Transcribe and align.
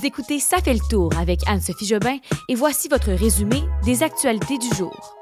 Vous 0.00 0.06
écoutez 0.06 0.38
Ça 0.38 0.62
fait 0.62 0.72
le 0.72 0.80
tour 0.88 1.12
avec 1.18 1.40
Anne-Sophie 1.46 1.84
Jobin 1.84 2.16
et 2.48 2.54
voici 2.54 2.88
votre 2.88 3.12
résumé 3.12 3.60
des 3.84 4.02
actualités 4.02 4.56
du 4.56 4.74
jour. 4.74 5.14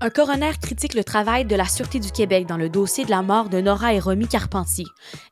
Un 0.00 0.08
coroner 0.08 0.52
critique 0.58 0.94
le 0.94 1.04
travail 1.04 1.44
de 1.44 1.54
la 1.54 1.66
Sûreté 1.66 2.00
du 2.00 2.10
Québec 2.10 2.46
dans 2.46 2.56
le 2.56 2.70
dossier 2.70 3.04
de 3.04 3.10
la 3.10 3.20
mort 3.20 3.50
de 3.50 3.60
Nora 3.60 3.92
et 3.92 4.00
Romy 4.00 4.26
Carpentier. 4.26 4.86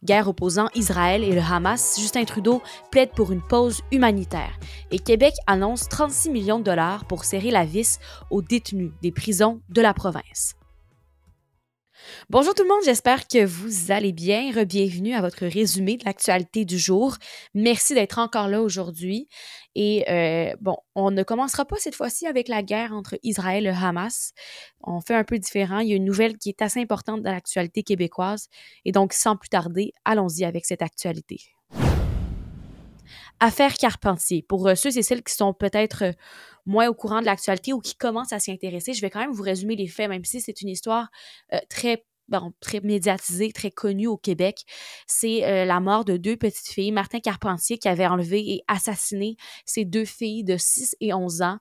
Guerre 0.04 0.28
opposant 0.28 0.68
Israël 0.74 1.24
et 1.24 1.32
le 1.32 1.40
Hamas, 1.40 1.98
Justin 1.98 2.24
Trudeau 2.24 2.60
plaide 2.90 3.12
pour 3.12 3.32
une 3.32 3.40
pause 3.40 3.80
humanitaire. 3.90 4.52
Et 4.90 4.98
Québec 4.98 5.32
annonce 5.46 5.88
36 5.88 6.28
millions 6.28 6.58
de 6.58 6.64
dollars 6.64 7.06
pour 7.06 7.24
serrer 7.24 7.50
la 7.50 7.64
vis 7.64 8.00
aux 8.28 8.42
détenus 8.42 8.92
des 9.00 9.12
prisons 9.12 9.62
de 9.70 9.80
la 9.80 9.94
province. 9.94 10.56
Bonjour 12.28 12.54
tout 12.54 12.62
le 12.62 12.68
monde, 12.68 12.82
j'espère 12.84 13.26
que 13.26 13.44
vous 13.44 13.90
allez 13.90 14.12
bien. 14.12 14.52
Bienvenue 14.64 15.14
à 15.14 15.20
votre 15.20 15.46
résumé 15.46 15.96
de 15.96 16.04
l'actualité 16.04 16.64
du 16.64 16.78
jour. 16.78 17.16
Merci 17.54 17.94
d'être 17.94 18.18
encore 18.18 18.48
là 18.48 18.62
aujourd'hui. 18.62 19.28
Et 19.74 20.08
euh, 20.08 20.54
bon, 20.60 20.76
on 20.94 21.10
ne 21.10 21.22
commencera 21.22 21.64
pas 21.64 21.76
cette 21.78 21.94
fois-ci 21.94 22.26
avec 22.26 22.48
la 22.48 22.62
guerre 22.62 22.92
entre 22.92 23.18
Israël 23.22 23.66
et 23.66 23.70
Hamas. 23.70 24.32
On 24.80 25.00
fait 25.00 25.14
un 25.14 25.24
peu 25.24 25.38
différent. 25.38 25.80
Il 25.80 25.88
y 25.88 25.92
a 25.92 25.96
une 25.96 26.04
nouvelle 26.04 26.38
qui 26.38 26.50
est 26.50 26.62
assez 26.62 26.80
importante 26.80 27.22
dans 27.22 27.32
l'actualité 27.32 27.82
québécoise. 27.82 28.48
Et 28.84 28.92
donc, 28.92 29.12
sans 29.12 29.36
plus 29.36 29.48
tarder, 29.48 29.92
allons-y 30.04 30.44
avec 30.44 30.66
cette 30.66 30.82
actualité. 30.82 31.40
Affaire 33.40 33.74
Carpentier. 33.74 34.42
Pour 34.42 34.68
euh, 34.68 34.74
ceux 34.74 34.96
et 34.96 35.02
celles 35.02 35.22
qui 35.22 35.34
sont 35.34 35.52
peut-être 35.52 36.04
euh, 36.04 36.12
moins 36.66 36.88
au 36.88 36.94
courant 36.94 37.20
de 37.20 37.26
l'actualité 37.26 37.72
ou 37.72 37.80
qui 37.80 37.96
commencent 37.96 38.32
à 38.32 38.38
s'y 38.38 38.52
intéresser, 38.52 38.92
je 38.92 39.00
vais 39.00 39.10
quand 39.10 39.20
même 39.20 39.32
vous 39.32 39.42
résumer 39.42 39.74
les 39.74 39.88
faits, 39.88 40.08
même 40.08 40.24
si 40.24 40.40
c'est 40.40 40.60
une 40.60 40.68
histoire 40.68 41.08
très 41.68 42.04
Très 42.60 42.80
médiatisée, 42.80 43.52
très 43.52 43.70
connue 43.70 44.06
au 44.06 44.16
Québec. 44.16 44.64
C'est 45.06 45.64
la 45.64 45.80
mort 45.80 46.04
de 46.04 46.16
deux 46.16 46.36
petites 46.36 46.68
filles. 46.68 46.92
Martin 46.92 47.20
Carpentier 47.20 47.78
qui 47.78 47.88
avait 47.88 48.06
enlevé 48.06 48.52
et 48.52 48.62
assassiné 48.68 49.36
ces 49.64 49.84
deux 49.84 50.04
filles 50.04 50.44
de 50.44 50.56
6 50.56 50.96
et 51.00 51.12
11 51.12 51.42
ans 51.42 51.58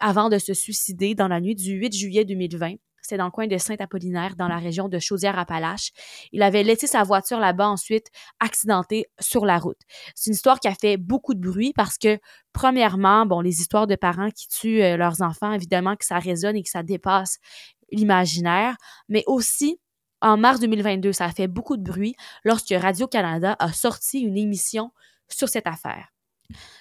avant 0.00 0.28
de 0.28 0.38
se 0.38 0.54
suicider 0.54 1.14
dans 1.14 1.28
la 1.28 1.40
nuit 1.40 1.54
du 1.54 1.72
8 1.72 1.94
juillet 1.94 2.24
2020. 2.24 2.76
C'était 3.06 3.18
dans 3.18 3.26
le 3.26 3.30
coin 3.30 3.46
de 3.46 3.56
Saint-Apollinaire, 3.56 4.34
dans 4.34 4.48
la 4.48 4.58
région 4.58 4.88
de 4.88 4.98
Chaudière-Appalaches. 4.98 5.92
Il 6.32 6.42
avait 6.42 6.64
laissé 6.64 6.88
sa 6.88 7.04
voiture 7.04 7.38
là-bas 7.38 7.68
ensuite 7.68 8.08
accidentée 8.40 9.06
sur 9.20 9.46
la 9.46 9.58
route. 9.58 9.78
C'est 10.16 10.30
une 10.30 10.34
histoire 10.34 10.58
qui 10.58 10.66
a 10.66 10.74
fait 10.74 10.96
beaucoup 10.96 11.34
de 11.34 11.40
bruit 11.40 11.72
parce 11.72 11.98
que, 11.98 12.18
premièrement, 12.52 13.24
bon, 13.24 13.40
les 13.40 13.60
histoires 13.60 13.86
de 13.86 13.94
parents 13.94 14.30
qui 14.30 14.48
tuent 14.48 14.82
euh, 14.82 14.96
leurs 14.96 15.22
enfants, 15.22 15.52
évidemment 15.52 15.94
que 15.94 16.04
ça 16.04 16.18
résonne 16.18 16.56
et 16.56 16.64
que 16.64 16.68
ça 16.68 16.82
dépasse 16.82 17.38
l'imaginaire, 17.92 18.76
mais 19.08 19.22
aussi 19.28 19.78
en 20.20 20.36
mars 20.36 20.60
2022, 20.60 21.12
ça 21.12 21.26
a 21.26 21.30
fait 21.30 21.48
beaucoup 21.48 21.76
de 21.76 21.82
bruit 21.82 22.16
lorsque 22.44 22.74
Radio-Canada 22.76 23.56
a 23.58 23.72
sorti 23.72 24.20
une 24.20 24.36
émission 24.36 24.92
sur 25.28 25.48
cette 25.48 25.66
affaire. 25.66 26.15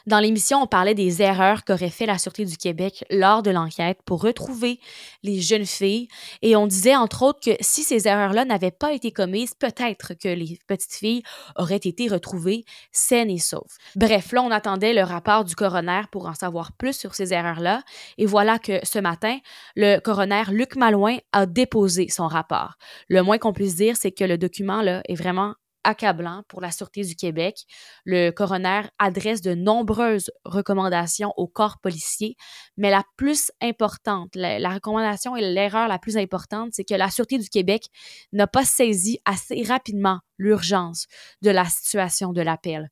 Dans 0.06 0.20
l'émission, 0.20 0.62
on 0.62 0.68
parlait 0.68 0.94
des 0.94 1.22
erreurs 1.22 1.64
qu'aurait 1.66 1.90
fait 1.90 2.06
la 2.06 2.18
Sûreté 2.18 2.46
du 2.46 2.58
Québec 2.58 3.04
lors 3.10 3.42
de 3.42 3.52
l'enquête 3.52 4.00
pour 4.06 4.22
retrouver 4.22 4.80
les 5.24 5.42
jeunes 5.42 5.66
filles 5.66 6.08
et 6.42 6.56
on 6.56 6.68
disait 6.68 6.96
entre 6.96 7.24
autres 7.24 7.40
que 7.40 7.56
si 7.60 7.84
ces 7.84 8.08
erreurs-là 8.08 8.46
n'avaient 8.46 8.72
pas 8.72 8.94
été 8.94 9.12
commises, 9.12 9.54
peut-être 9.56 10.14
que 10.14 10.28
les 10.28 10.60
petites 10.68 10.94
filles 10.94 11.24
auraient 11.56 11.76
été 11.76 12.08
retrouvées 12.08 12.66
saines 12.92 13.30
et 13.32 13.40
sauves. 13.40 13.78
Bref, 13.96 14.32
là, 14.32 14.44
on 14.44 14.52
attendait 14.52 14.94
le 14.94 15.04
rapport 15.04 15.44
du 15.44 15.56
coroner 15.56 16.02
pour 16.12 16.28
en 16.28 16.36
savoir 16.36 16.72
plus 16.74 16.94
sur 16.94 17.16
ces 17.16 17.34
erreurs-là 17.34 17.82
et 18.18 18.26
voilà 18.26 18.60
que 18.60 18.80
ce 18.84 19.00
matin, 19.00 19.40
le 19.76 20.00
coroner 20.00 20.44
Luc 20.52 20.76
Malouin 20.76 21.18
a 21.32 21.46
déposé 21.46 22.10
son 22.10 22.28
rapport. 22.28 22.76
Le 23.10 23.24
moins 23.24 23.38
qu'on 23.38 23.54
puisse 23.54 23.76
dire, 23.76 23.98
c'est 23.98 24.12
que 24.12 24.24
le 24.24 24.38
document 24.38 24.82
là 24.82 25.02
est 25.08 25.16
vraiment 25.16 25.56
accablant 25.86 26.44
pour 26.48 26.62
la 26.62 26.72
Sûreté 26.72 27.04
du 27.04 27.16
Québec. 27.16 27.64
Le 28.04 28.32
coroner 28.32 28.82
adresse 29.00 29.42
de 29.42 29.54
nombreuses 29.54 30.32
recommandations 30.44 31.34
au 31.38 31.48
corps 31.48 31.80
policier, 31.82 32.36
mais 32.78 32.90
la 32.90 33.04
plus 33.18 33.52
importante, 33.62 34.36
la, 34.36 34.70
recommandation 34.70 35.36
et 35.36 35.42
l'erreur 35.42 35.88
la 35.88 36.00
plus 36.00 36.18
importante, 36.18 36.70
c'est 36.74 36.84
que 36.84 36.96
la 36.96 37.10
Sûreté 37.10 37.38
du 37.38 37.50
Québec 37.50 37.86
n'a 38.34 38.48
pas 38.48 38.66
saisi 38.66 39.20
assez 39.26 39.64
rapidement 39.64 40.20
l'urgence 40.38 41.06
de 41.42 41.50
la 41.50 41.66
situation 41.66 42.34
de 42.34 42.42
l'appel. 42.42 42.90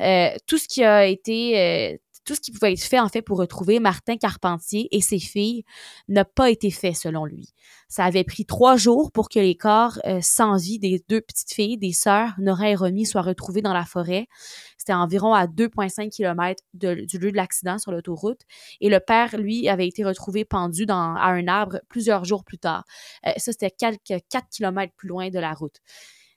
Euh, 0.00 0.30
tout 0.46 0.58
ce 0.58 0.66
qui 0.68 0.82
a 0.82 1.04
été 1.04 1.58
euh, 1.58 1.96
tout 2.26 2.34
ce 2.34 2.40
qui 2.40 2.50
pouvait 2.50 2.72
être 2.72 2.82
fait 2.82 3.00
en 3.00 3.08
fait 3.08 3.22
pour 3.22 3.38
retrouver 3.38 3.80
Martin 3.80 4.16
Carpentier 4.16 4.88
et 4.90 5.00
ses 5.00 5.18
filles 5.18 5.64
n'a 6.08 6.24
pas 6.24 6.50
été 6.50 6.70
fait 6.70 6.92
selon 6.92 7.24
lui. 7.24 7.54
Ça 7.88 8.04
avait 8.04 8.24
pris 8.24 8.44
trois 8.44 8.76
jours 8.76 9.12
pour 9.12 9.28
que 9.28 9.38
les 9.38 9.56
corps 9.56 9.98
euh, 10.04 10.18
sans 10.20 10.56
vie 10.56 10.78
des 10.78 11.02
deux 11.08 11.20
petites 11.20 11.52
filles, 11.52 11.78
des 11.78 11.92
sœurs 11.92 12.34
Nora 12.38 12.68
et 12.70 12.74
Romy, 12.74 13.06
soient 13.06 13.22
retrouvés 13.22 13.62
dans 13.62 13.72
la 13.72 13.84
forêt. 13.84 14.26
C'était 14.76 14.92
environ 14.92 15.34
à 15.34 15.46
2,5 15.46 16.10
km 16.10 16.62
du 16.74 17.18
lieu 17.18 17.30
de 17.30 17.36
l'accident 17.36 17.78
sur 17.78 17.92
l'autoroute. 17.92 18.42
Et 18.80 18.88
le 18.88 19.00
père, 19.00 19.36
lui, 19.36 19.68
avait 19.68 19.86
été 19.86 20.04
retrouvé 20.04 20.44
pendu 20.44 20.84
dans, 20.84 21.14
à 21.14 21.28
un 21.28 21.46
arbre 21.46 21.80
plusieurs 21.88 22.24
jours 22.24 22.44
plus 22.44 22.58
tard. 22.58 22.84
Euh, 23.26 23.30
ça, 23.36 23.52
c'était 23.52 23.70
quelques 23.70 24.22
4 24.28 24.46
km 24.50 24.92
plus 24.96 25.08
loin 25.08 25.30
de 25.30 25.38
la 25.38 25.54
route. 25.54 25.80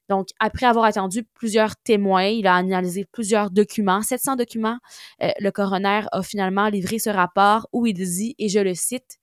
Donc, 0.10 0.30
après 0.40 0.66
avoir 0.66 0.86
attendu 0.86 1.24
plusieurs 1.24 1.76
témoins, 1.78 2.26
il 2.26 2.48
a 2.48 2.56
analysé 2.56 3.06
plusieurs 3.06 3.52
documents, 3.52 4.02
700 4.02 4.36
documents, 4.36 4.80
euh, 5.22 5.30
le 5.40 5.52
coroner 5.52 6.02
a 6.12 6.24
finalement 6.24 6.68
livré 6.68 6.98
ce 7.00 7.12
rapport 7.12 7.68
où 7.74 7.86
il 7.86 7.94
dit, 7.94 8.36
et 8.40 8.50
je 8.50 8.60
le 8.60 8.74
cite, 8.74 9.19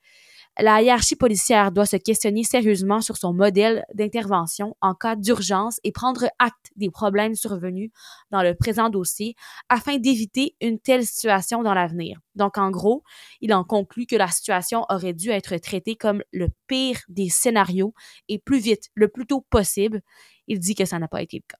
la 0.58 0.80
hiérarchie 0.80 1.16
policière 1.16 1.70
doit 1.70 1.86
se 1.86 1.96
questionner 1.96 2.42
sérieusement 2.42 3.00
sur 3.00 3.16
son 3.16 3.34
modèle 3.34 3.84
d'intervention 3.94 4.74
en 4.80 4.94
cas 4.94 5.14
d'urgence 5.14 5.78
et 5.84 5.92
prendre 5.92 6.24
acte 6.38 6.70
des 6.76 6.90
problèmes 6.90 7.34
survenus 7.34 7.90
dans 8.30 8.42
le 8.42 8.54
présent 8.54 8.88
dossier 8.88 9.34
afin 9.68 9.98
d'éviter 9.98 10.56
une 10.60 10.78
telle 10.78 11.04
situation 11.04 11.62
dans 11.62 11.74
l'avenir. 11.74 12.18
Donc, 12.34 12.56
en 12.58 12.70
gros, 12.70 13.02
il 13.40 13.52
en 13.52 13.64
conclut 13.64 14.06
que 14.06 14.16
la 14.16 14.28
situation 14.28 14.86
aurait 14.88 15.14
dû 15.14 15.30
être 15.30 15.56
traitée 15.58 15.96
comme 15.96 16.22
le 16.32 16.48
pire 16.66 17.00
des 17.08 17.28
scénarios 17.28 17.92
et 18.28 18.38
plus 18.38 18.58
vite, 18.58 18.90
le 18.94 19.08
plus 19.08 19.26
tôt 19.26 19.44
possible. 19.50 20.00
Il 20.48 20.58
dit 20.58 20.74
que 20.74 20.84
ça 20.84 20.98
n'a 20.98 21.08
pas 21.08 21.22
été 21.22 21.38
le 21.38 21.44
cas. 21.46 21.58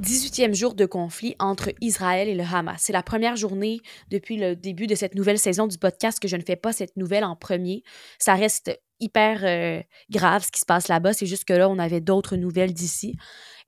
18e 0.00 0.54
jour 0.54 0.74
de 0.74 0.86
conflit 0.86 1.36
entre 1.38 1.72
Israël 1.80 2.28
et 2.28 2.34
le 2.34 2.42
Hamas. 2.42 2.80
C'est 2.80 2.92
la 2.92 3.02
première 3.02 3.36
journée 3.36 3.80
depuis 4.10 4.36
le 4.36 4.56
début 4.56 4.86
de 4.86 4.94
cette 4.94 5.14
nouvelle 5.14 5.38
saison 5.38 5.66
du 5.66 5.76
podcast 5.76 6.18
que 6.18 6.28
je 6.28 6.36
ne 6.36 6.42
fais 6.42 6.56
pas 6.56 6.72
cette 6.72 6.96
nouvelle 6.96 7.24
en 7.24 7.36
premier. 7.36 7.82
Ça 8.18 8.34
reste 8.34 8.70
hyper 9.00 9.44
euh, 9.44 9.82
grave 10.10 10.44
ce 10.44 10.50
qui 10.50 10.60
se 10.60 10.66
passe 10.66 10.88
là-bas. 10.88 11.12
C'est 11.12 11.26
juste 11.26 11.44
que 11.44 11.52
là, 11.52 11.68
on 11.68 11.78
avait 11.78 12.00
d'autres 12.00 12.36
nouvelles 12.36 12.72
d'ici. 12.72 13.16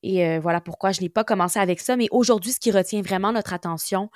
Et 0.02 0.26
euh, 0.26 0.40
voilà 0.40 0.60
pourquoi 0.60 0.92
je 0.92 1.00
n'ai 1.00 1.08
pas 1.08 1.24
commencé 1.24 1.58
avec 1.58 1.80
ça. 1.80 1.96
Mais 1.96 2.08
aujourd'hui, 2.10 2.52
ce 2.52 2.60
qui 2.60 2.70
retient 2.70 3.02
vraiment 3.02 3.32
notre 3.32 3.52
attention 3.52 4.10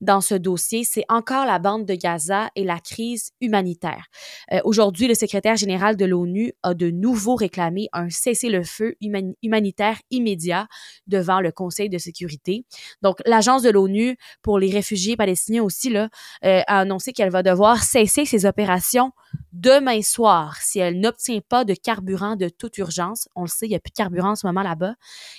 dans 0.00 0.20
ce 0.20 0.34
dossier, 0.34 0.84
c'est 0.84 1.04
encore 1.08 1.46
la 1.46 1.58
bande 1.58 1.86
de 1.86 1.94
Gaza 1.94 2.50
et 2.56 2.64
la 2.64 2.78
crise 2.78 3.32
humanitaire. 3.40 4.06
Euh, 4.52 4.60
aujourd'hui, 4.64 5.08
le 5.08 5.14
secrétaire 5.14 5.56
général 5.56 5.96
de 5.96 6.04
l'ONU 6.04 6.52
a 6.62 6.74
de 6.74 6.90
nouveau 6.90 7.34
réclamé 7.34 7.88
un 7.92 8.10
cessez-le-feu 8.10 8.94
humanitaire 9.42 9.98
immédiat 10.10 10.68
devant 11.06 11.40
le 11.40 11.52
Conseil 11.52 11.88
de 11.88 11.98
sécurité. 11.98 12.64
Donc, 13.02 13.18
l'Agence 13.26 13.62
de 13.62 13.70
l'ONU 13.70 14.16
pour 14.42 14.58
les 14.58 14.70
réfugiés 14.70 15.16
palestiniens 15.16 15.62
aussi 15.62 15.90
là, 15.90 16.08
euh, 16.44 16.62
a 16.66 16.80
annoncé 16.80 17.12
qu'elle 17.12 17.30
va 17.30 17.42
devoir 17.42 17.82
cesser 17.82 18.24
ses 18.24 18.46
opérations 18.46 19.12
demain 19.52 20.02
soir 20.02 20.56
si 20.60 20.78
elle 20.78 21.00
n'obtient 21.00 21.40
pas 21.40 21.64
de 21.64 21.74
carburant 21.74 22.36
de 22.36 22.48
toute 22.48 22.78
urgence. 22.78 23.28
On 23.34 23.42
le 23.42 23.48
sait, 23.48 23.66
il 23.66 23.70
n'y 23.70 23.76
a 23.76 23.80
plus 23.80 23.90
de 23.90 23.96
carburant 23.96 24.30
en 24.30 24.36
ce 24.36 24.46
moment 24.46 24.62
là-bas. 24.62 24.94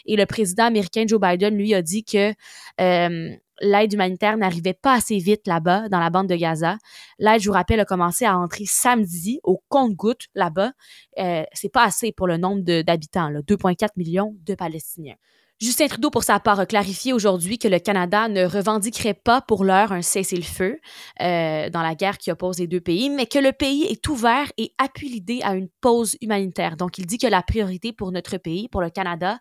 Et 0.06 0.16
le 0.16 0.26
président 0.26 0.66
américain 0.66 1.06
Joe 1.08 1.20
Biden, 1.20 1.56
lui, 1.56 1.74
a 1.74 1.82
dit 1.82 2.04
que 2.04 2.34
euh, 2.80 3.36
l'aide 3.62 3.94
humanitaire 3.94 4.38
n'arrivait 4.38 4.74
pas 4.74 4.94
assez 4.94 5.18
vite 5.18 5.48
là-bas, 5.48 5.90
dans 5.90 6.00
la 6.00 6.10
bande 6.10 6.28
de 6.28 6.36
Gaza. 6.36 6.78
L'aide, 7.20 7.42
je 7.42 7.48
vous 7.48 7.54
rappelle, 7.54 7.80
a 7.80 7.86
commencé 7.86 8.26
à 8.26 8.38
entrer 8.38 8.66
samedi 8.66 9.40
au 9.44 9.62
compte-goutte 9.70 10.28
là-bas. 10.36 10.72
Euh, 11.20 11.44
c'est 11.54 11.72
pas 11.72 11.84
assez 11.86 12.12
pour 12.12 12.28
le 12.28 12.38
nombre 12.38 12.62
d'habitants, 12.82 13.32
2,4 13.32 13.90
millions 13.98 14.36
de 14.46 14.56
Palestiniens. 14.56 15.16
Justin 15.62 15.86
Trudeau, 15.86 16.10
pour 16.10 16.24
sa 16.24 16.40
part, 16.40 16.60
a 16.60 16.66
clarifié 16.66 17.14
aujourd'hui 17.14 17.60
que 17.60 17.68
le 17.68 17.78
Canada 17.78 18.28
ne 18.28 18.46
revendiquerait 18.46 19.14
pas 19.14 19.42
pour 19.42 19.64
l'heure 19.64 19.92
un 19.92 20.02
cessez-le-feu 20.02 20.80
euh, 21.22 21.70
dans 21.70 21.84
la 21.84 21.94
guerre 21.94 22.18
qui 22.18 22.32
oppose 22.32 22.58
les 22.58 22.66
deux 22.66 22.82
pays, 22.82 23.12
mais 23.12 23.28
que 23.28 23.38
le 23.38 23.52
pays 23.52 23.84
est 23.84 24.08
ouvert 24.08 24.52
et 24.58 24.74
appuie 24.80 25.10
l'idée 25.10 25.42
à 25.44 25.54
une 25.54 25.70
pause 25.80 26.18
humanitaire. 26.20 26.78
Donc, 26.78 26.98
il 26.98 27.06
dit 27.06 27.20
que 27.20 27.28
la 27.28 27.44
priorité 27.44 27.94
pour 27.94 28.12
notre 28.12 28.38
pays, 28.38 28.70
pour 28.70 28.82
le 28.82 28.90
Canada, 28.90 29.38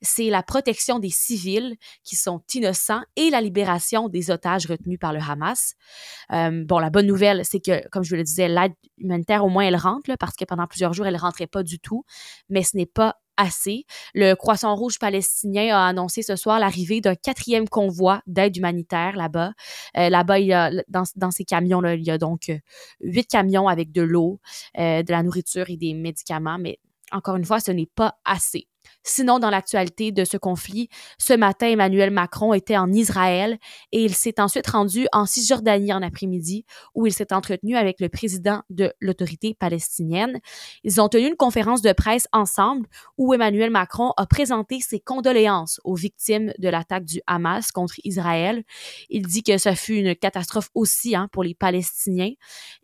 c'est 0.00 0.30
la 0.30 0.44
protection 0.44 1.00
des 1.00 1.10
civils 1.10 1.74
qui 2.04 2.14
sont 2.14 2.40
innocents 2.54 3.02
et 3.16 3.30
la 3.30 3.40
libération 3.40 4.08
des 4.08 4.30
otages 4.30 4.66
retenus 4.66 5.00
par 5.00 5.12
le 5.12 5.18
Hamas. 5.18 5.74
Euh, 6.32 6.62
bon, 6.64 6.78
la 6.78 6.90
bonne 6.90 7.08
nouvelle, 7.08 7.40
c'est 7.44 7.58
que, 7.58 7.84
comme 7.88 8.04
je 8.04 8.10
vous 8.10 8.16
le 8.16 8.22
disais, 8.22 8.46
l'aide 8.46 8.74
humanitaire, 8.98 9.44
au 9.44 9.48
moins, 9.48 9.64
elle 9.64 9.74
rentre, 9.74 10.08
là, 10.08 10.16
parce 10.16 10.36
que 10.36 10.44
pendant 10.44 10.68
plusieurs 10.68 10.92
jours, 10.92 11.06
elle 11.06 11.14
ne 11.14 11.18
rentrait 11.18 11.48
pas 11.48 11.64
du 11.64 11.80
tout, 11.80 12.04
mais 12.48 12.62
ce 12.62 12.76
n'est 12.76 12.86
pas 12.86 13.16
assez. 13.36 13.86
Le 14.14 14.34
Croissant 14.34 14.74
Rouge 14.74 14.98
palestinien 14.98 15.76
a 15.76 15.86
annoncé 15.86 16.22
ce 16.22 16.36
soir 16.36 16.58
l'arrivée 16.58 17.00
d'un 17.00 17.14
quatrième 17.14 17.68
convoi 17.68 18.22
d'aide 18.26 18.56
humanitaire 18.56 19.16
là-bas. 19.16 19.52
Euh, 19.96 20.08
là-bas, 20.08 20.70
dans 20.88 21.30
ces 21.30 21.44
camions-là, 21.44 21.94
il 21.94 22.04
y 22.04 22.10
a 22.10 22.18
donc 22.18 22.48
euh, 22.48 22.58
huit 23.00 23.26
camions 23.26 23.68
avec 23.68 23.92
de 23.92 24.02
l'eau, 24.02 24.40
euh, 24.78 25.02
de 25.02 25.10
la 25.10 25.22
nourriture 25.22 25.70
et 25.70 25.76
des 25.76 25.94
médicaments, 25.94 26.58
mais 26.58 26.78
encore 27.12 27.36
une 27.36 27.44
fois, 27.44 27.60
ce 27.60 27.70
n'est 27.70 27.90
pas 27.94 28.18
assez. 28.24 28.66
Sinon, 29.02 29.38
dans 29.38 29.50
l'actualité 29.50 30.12
de 30.12 30.24
ce 30.24 30.36
conflit, 30.36 30.88
ce 31.18 31.34
matin, 31.34 31.68
Emmanuel 31.68 32.10
Macron 32.10 32.52
était 32.54 32.76
en 32.76 32.92
Israël 32.92 33.58
et 33.92 34.04
il 34.04 34.14
s'est 34.14 34.40
ensuite 34.40 34.66
rendu 34.66 35.06
en 35.12 35.26
Cisjordanie 35.26 35.92
en 35.92 36.02
après-midi 36.02 36.64
où 36.94 37.06
il 37.06 37.12
s'est 37.12 37.32
entretenu 37.32 37.76
avec 37.76 38.00
le 38.00 38.08
président 38.08 38.62
de 38.70 38.92
l'autorité 39.00 39.54
palestinienne. 39.54 40.40
Ils 40.84 41.00
ont 41.00 41.08
tenu 41.08 41.28
une 41.28 41.36
conférence 41.36 41.82
de 41.82 41.92
presse 41.92 42.26
ensemble 42.32 42.86
où 43.18 43.34
Emmanuel 43.34 43.70
Macron 43.70 44.12
a 44.16 44.26
présenté 44.26 44.80
ses 44.80 45.00
condoléances 45.00 45.80
aux 45.84 45.94
victimes 45.94 46.52
de 46.58 46.68
l'attaque 46.68 47.04
du 47.04 47.20
Hamas 47.26 47.72
contre 47.72 47.94
Israël. 48.04 48.64
Il 49.10 49.26
dit 49.26 49.42
que 49.42 49.58
ça 49.58 49.74
fut 49.74 49.96
une 49.96 50.14
catastrophe 50.14 50.70
aussi 50.74 51.14
hein, 51.14 51.28
pour 51.32 51.44
les 51.44 51.54
Palestiniens. 51.54 52.32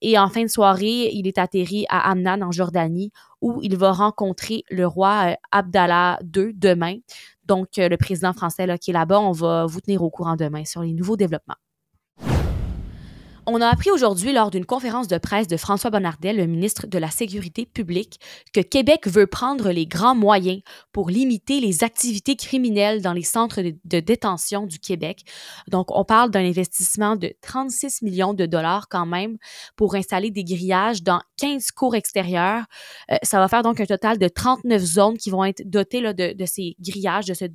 Et 0.02 0.19
en 0.19 0.29
fin 0.29 0.43
de 0.43 0.49
soirée, 0.49 1.11
il 1.12 1.26
est 1.26 1.38
atterri 1.38 1.87
à 1.88 2.11
Amman 2.11 2.43
en 2.43 2.52
Jordanie 2.52 3.11
où 3.41 3.61
il 3.63 3.77
va 3.77 3.93
rencontrer 3.93 4.65
le 4.71 4.87
roi 4.87 5.31
euh, 5.31 5.35
Abdallah 5.53 6.19
II 6.37 6.53
demain. 6.55 6.97
Donc, 7.45 7.79
euh, 7.79 7.89
le 7.89 7.97
président 7.97 8.33
français 8.33 8.67
là, 8.67 8.79
qui 8.79 8.91
est 8.91 8.95
là-bas, 8.95 9.21
on 9.21 9.33
va 9.33 9.67
vous 9.67 9.81
tenir 9.81 10.03
au 10.03 10.11
courant 10.11 10.37
demain 10.37 10.65
sur 10.65 10.83
les 10.83 10.93
nouveaux 10.93 11.17
développements. 11.17 11.57
On 13.52 13.61
a 13.61 13.67
appris 13.67 13.91
aujourd'hui 13.91 14.32
lors 14.32 14.52
d'une 14.52 14.64
conférence 14.64 15.08
de 15.08 15.19
presse 15.19 15.49
de 15.49 15.56
François 15.56 15.91
Bonnardel, 15.91 16.37
le 16.37 16.47
ministre 16.47 16.87
de 16.87 16.99
la 16.99 17.11
Sécurité 17.11 17.67
publique, 17.67 18.20
que 18.52 18.61
Québec 18.61 19.08
veut 19.08 19.26
prendre 19.26 19.73
les 19.73 19.87
grands 19.87 20.14
moyens 20.14 20.61
pour 20.93 21.11
limiter 21.11 21.58
les 21.58 21.82
activités 21.82 22.37
criminelles 22.37 23.02
dans 23.02 23.12
les 23.12 23.25
centres 23.25 23.61
de, 23.61 24.00
détention 24.00 24.67
du 24.67 24.79
Québec. 24.79 25.25
Donc, 25.67 25.88
on 25.91 26.05
parle 26.05 26.31
d'un 26.31 26.44
investissement 26.44 27.17
de 27.17 27.35
36 27.41 28.02
millions 28.02 28.35
de 28.35 28.47
dollars 28.47 28.87
quand 28.88 29.05
même 29.05 29.37
pour 29.75 29.97
installer 29.97 30.31
des 30.31 30.44
grillages 30.44 31.02
dans 31.02 31.20
15 31.38 31.73
cours 31.73 31.97
extérieurs. 31.97 32.67
Euh, 33.11 33.17
ça 33.25 33.41
va 33.41 33.49
faire 33.49 33.64
donc 33.64 33.81
un 33.81 33.87
total 33.87 34.19
de 34.19 34.29
39 34.29 34.81
zones 34.81 35.19
qui 35.19 35.31
vont 35.31 35.44
être 35.44 35.69
dotées 35.69 36.00
là, 36.00 36.12
de, 36.12 36.44
ces 36.47 36.76
grillages, 36.79 37.26
de 37.26 37.35
ce, 37.35 37.47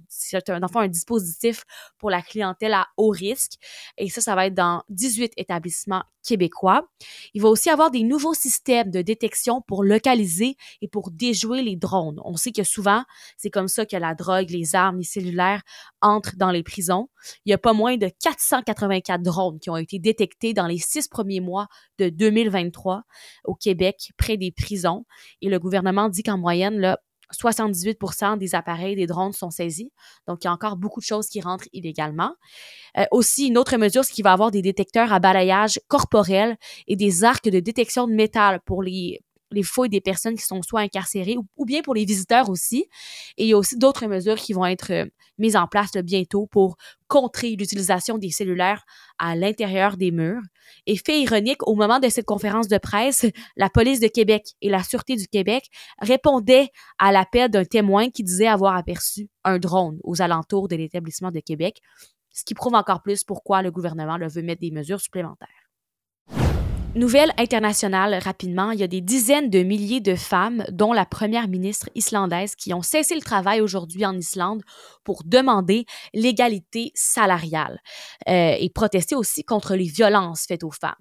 un 0.76 0.88
dispositif 0.90 1.64
pour 2.00 2.10
la 2.10 2.22
clientèle 2.22 2.74
à 2.74 2.88
haut 2.98 3.12
risque. 3.12 3.54
Et 3.98 4.10
ça, 4.10 4.20
ça 4.20 4.36
va 4.36 4.48
être 4.48 4.56
dans 4.56 4.84
18 4.90 5.32
établissements 5.38 5.85
québécois. 6.26 6.88
Il 7.34 7.42
va 7.42 7.50
aussi 7.50 7.70
avoir 7.70 7.92
des 7.92 8.04
nouveaux 8.04 8.34
systèmes 8.34 8.92
de 8.92 9.02
détection 9.02 9.62
pour 9.68 9.84
localiser 9.84 10.56
et 10.82 10.88
pour 10.88 11.12
déjouer 11.12 11.62
les 11.62 11.76
drones. 11.76 12.20
On 12.26 12.36
sait 12.36 12.52
que 12.52 12.64
souvent, 12.64 13.04
c'est 13.38 13.50
comme 13.50 13.68
ça 13.68 13.86
que 13.86 13.96
la 13.96 14.16
drogue, 14.16 14.50
les 14.50 14.76
armes, 14.76 14.98
les 14.98 15.04
cellulaires 15.04 15.62
entrent 16.02 16.36
dans 16.38 16.52
les 16.52 16.64
prisons. 16.64 17.10
Il 17.46 17.52
y 17.52 17.54
a 17.54 17.58
pas 17.58 17.74
moins 17.74 17.98
de 17.98 18.10
484 18.22 19.22
drones 19.22 19.60
qui 19.60 19.70
ont 19.70 19.78
été 19.78 20.00
détectés 20.00 20.54
dans 20.54 20.68
les 20.68 20.80
six 20.80 21.08
premiers 21.08 21.42
mois 21.42 21.68
de 22.00 22.10
2023 22.10 23.04
au 23.44 23.56
Québec, 23.56 24.12
près 24.18 24.38
des 24.38 24.52
prisons. 24.52 25.06
Et 25.42 25.50
le 25.50 25.60
gouvernement 25.60 26.10
dit 26.10 26.24
qu'en 26.24 26.38
moyenne, 26.38 26.80
là, 26.80 27.00
78% 27.34 28.38
des 28.38 28.56
appareils 28.56 28.96
des 28.96 29.08
drones 29.08 29.34
sont 29.34 29.50
saisis. 29.50 29.92
Donc, 30.28 30.44
il 30.44 30.48
y 30.48 30.50
a 30.50 30.54
encore 30.54 30.78
beaucoup 30.78 31.00
de 31.00 31.06
choses 31.06 31.28
qui 31.28 31.42
rentrent 31.42 31.68
illégalement. 31.74 32.34
Euh, 32.98 33.06
aussi, 33.12 33.48
une 33.48 33.58
autre 33.58 33.78
mesure, 33.78 34.04
c'est 34.04 34.14
qu'il 34.14 34.24
va 34.24 34.34
avoir 34.34 34.52
des 34.52 34.62
détecteurs 34.62 35.14
à 35.14 35.20
balayage 35.20 35.80
corporel 35.88 36.58
et 36.88 36.96
des 36.96 37.24
arcs 37.24 37.50
de 37.50 37.60
détection 37.60 38.08
de 38.08 38.14
métal 38.14 38.60
pour 38.66 38.84
les, 38.84 39.22
les 39.56 39.64
fouilles 39.64 39.90
des 39.90 40.02
personnes 40.02 40.36
qui 40.36 40.44
sont 40.44 40.62
soit 40.62 40.82
incarcérées 40.82 41.38
ou, 41.58 41.66
bien 41.66 41.82
pour 41.82 41.96
les 41.96 42.06
visiteurs 42.06 42.50
aussi. 42.50 42.88
Et 43.38 43.46
il 43.46 43.48
y 43.48 43.54
a 43.54 43.58
aussi 43.58 43.78
d'autres 43.78 44.06
mesures 44.06 44.36
qui 44.36 44.54
vont 44.54 44.66
être 44.66 44.92
euh, 44.92 45.06
mises 45.38 45.56
en 45.56 45.68
place 45.68 45.92
bientôt 45.94 46.48
pour 46.48 46.76
contrer 47.08 47.56
l'utilisation 47.56 48.18
des 48.18 48.30
cellulaires 48.30 48.84
à 49.18 49.36
l'intérieur 49.36 49.98
des 49.98 50.12
murs. 50.12 50.42
Et 50.88 50.98
fait 50.98 51.22
ironique, 51.22 51.68
au 51.68 51.76
moment 51.76 52.00
de 52.00 52.10
cette 52.10 52.26
conférence 52.26 52.68
de 52.68 52.78
presse, 52.78 53.26
la 53.56 53.70
police 53.70 54.00
de 54.00 54.08
Québec 54.08 54.54
et 54.62 54.70
la 54.70 54.84
Sûreté 54.84 55.16
du 55.16 55.28
Québec 55.28 55.68
répondaient 56.00 56.70
à 56.98 57.12
l'appel 57.12 57.50
d'un 57.50 57.66
témoin 57.66 58.10
qui 58.10 58.24
disait 58.24 58.48
avoir 58.48 58.76
aperçu 58.76 59.30
un 59.44 59.60
drone 59.60 60.00
aux 60.04 60.22
alentours 60.22 60.68
de 60.68 60.76
l'établissement 60.76 61.32
de 61.32 61.40
Québec, 61.40 61.82
ce 62.32 62.44
qui 62.44 62.54
prouve 62.54 62.76
encore 62.76 63.02
plus 63.02 63.24
pourquoi 63.24 63.62
le 63.62 63.72
gouvernement 63.72 64.18
veut 64.20 64.42
mettre 64.42 64.62
des 64.62 64.72
mesures 64.72 65.00
supplémentaires. 65.00 65.65
Nouvelle 66.96 67.34
internationale 67.38 68.18
rapidement, 68.24 68.72
il 68.72 68.80
y 68.80 68.84
a 68.84 68.88
des 68.88 69.02
dizaines 69.02 69.50
de 69.50 69.64
milliers 69.64 70.00
de 70.00 70.16
femmes, 70.16 70.64
dont 70.72 70.94
la 70.94 71.06
première 71.06 71.50
ministre 71.50 71.90
islandaise, 71.94 72.56
qui 72.56 72.74
ont 72.74 72.82
cessé 72.82 73.16
le 73.16 73.22
travail 73.22 73.60
aujourd'hui 73.60 74.06
en 74.06 74.18
Islande 74.18 74.64
pour 75.04 75.24
demander 75.26 75.86
l'égalité 76.14 76.94
salariale 76.96 77.82
euh, 78.30 78.56
et 78.58 78.70
protester 78.70 79.14
aussi 79.14 79.44
contre 79.44 79.76
les 79.76 79.90
violences 79.90 80.46
faites 80.48 80.64
aux 80.64 80.72
femmes. 80.72 80.96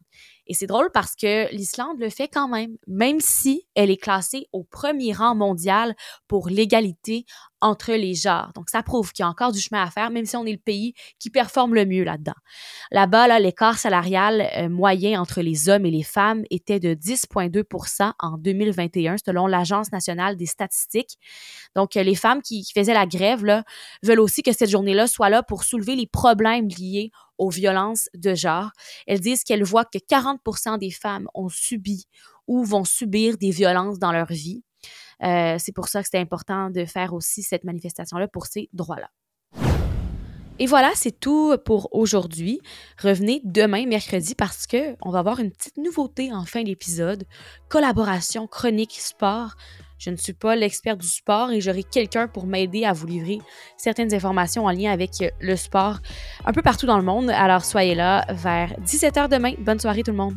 Et 0.46 0.54
c'est 0.54 0.66
drôle 0.66 0.90
parce 0.92 1.14
que 1.14 1.52
l'Islande 1.54 1.98
le 1.98 2.10
fait 2.10 2.28
quand 2.28 2.48
même, 2.48 2.76
même 2.86 3.20
si 3.20 3.66
elle 3.74 3.90
est 3.90 3.96
classée 3.96 4.46
au 4.52 4.62
premier 4.62 5.12
rang 5.12 5.34
mondial 5.34 5.94
pour 6.28 6.48
l'égalité 6.48 7.24
entre 7.64 7.92
les 7.92 8.14
genres. 8.14 8.52
Donc, 8.54 8.68
ça 8.68 8.82
prouve 8.82 9.12
qu'il 9.12 9.22
y 9.22 9.26
a 9.26 9.28
encore 9.30 9.50
du 9.50 9.58
chemin 9.58 9.82
à 9.82 9.90
faire, 9.90 10.10
même 10.10 10.26
si 10.26 10.36
on 10.36 10.44
est 10.44 10.52
le 10.52 10.58
pays 10.58 10.92
qui 11.18 11.30
performe 11.30 11.74
le 11.74 11.86
mieux 11.86 12.04
là-dedans. 12.04 12.34
Là-bas, 12.90 13.26
là, 13.26 13.40
l'écart 13.40 13.78
salarial 13.78 14.46
euh, 14.58 14.68
moyen 14.68 15.18
entre 15.18 15.40
les 15.40 15.70
hommes 15.70 15.86
et 15.86 15.90
les 15.90 16.02
femmes 16.02 16.44
était 16.50 16.78
de 16.78 16.92
10,2% 16.92 18.12
en 18.18 18.36
2021, 18.36 19.16
selon 19.24 19.46
l'Agence 19.46 19.92
nationale 19.92 20.36
des 20.36 20.44
statistiques. 20.44 21.18
Donc, 21.74 21.96
euh, 21.96 22.02
les 22.02 22.14
femmes 22.14 22.42
qui, 22.42 22.64
faisaient 22.74 22.92
la 22.92 23.06
grève 23.06 23.42
veulent 24.02 24.20
aussi 24.20 24.42
que 24.42 24.52
cette 24.52 24.70
journée-là 24.70 25.06
soit 25.06 25.30
là 25.30 25.42
pour 25.42 25.64
soulever 25.64 25.96
les 25.96 26.06
problèmes 26.06 26.68
liés 26.68 27.12
aux 27.44 27.50
violences 27.50 28.08
de 28.14 28.34
genre. 28.34 28.70
Elles 29.06 29.20
disent 29.20 29.44
qu'elles 29.44 29.64
voient 29.64 29.84
que 29.84 29.98
40 29.98 30.40
des 30.80 30.90
femmes 30.90 31.28
ont 31.34 31.48
subi 31.48 32.06
ou 32.46 32.64
vont 32.64 32.84
subir 32.84 33.36
des 33.38 33.50
violences 33.50 33.98
dans 33.98 34.12
leur 34.12 34.26
vie. 34.26 34.62
Euh, 35.22 35.56
c'est 35.58 35.72
pour 35.72 35.88
ça 35.88 36.02
que 36.02 36.08
c'est 36.10 36.18
important 36.18 36.70
de 36.70 36.84
faire 36.84 37.14
aussi 37.14 37.42
cette 37.42 37.64
manifestation-là 37.64 38.28
pour 38.28 38.46
ces 38.46 38.68
droits-là. 38.72 39.10
Et 40.60 40.66
voilà, 40.66 40.92
c'est 40.94 41.18
tout 41.18 41.56
pour 41.64 41.88
aujourd'hui. 41.92 42.60
Revenez 43.02 43.40
demain, 43.44 43.86
mercredi, 43.86 44.36
parce 44.36 44.68
que 44.68 44.94
on 45.02 45.10
va 45.10 45.18
avoir 45.18 45.40
une 45.40 45.50
petite 45.50 45.78
nouveauté 45.78 46.32
en 46.32 46.44
fin 46.44 46.62
d'épisode. 46.62 47.24
Collaboration 47.68 48.46
chronique 48.46 48.96
sport. 49.00 49.56
Je 49.98 50.10
ne 50.10 50.16
suis 50.16 50.32
pas 50.32 50.56
l'expert 50.56 50.96
du 50.96 51.06
sport 51.06 51.50
et 51.50 51.60
j'aurai 51.60 51.82
quelqu'un 51.82 52.28
pour 52.28 52.46
m'aider 52.46 52.84
à 52.84 52.92
vous 52.92 53.06
livrer 53.06 53.38
certaines 53.76 54.12
informations 54.14 54.66
en 54.66 54.70
lien 54.70 54.92
avec 54.92 55.10
euh, 55.22 55.30
le 55.40 55.56
sport 55.56 55.98
un 56.44 56.52
peu 56.52 56.62
partout 56.62 56.86
dans 56.86 56.98
le 56.98 57.04
monde. 57.04 57.30
Alors 57.30 57.64
soyez 57.64 57.94
là 57.94 58.24
vers 58.30 58.72
17h 58.80 59.28
demain. 59.28 59.54
Bonne 59.58 59.78
soirée 59.78 60.02
tout 60.02 60.10
le 60.10 60.16
monde. 60.16 60.34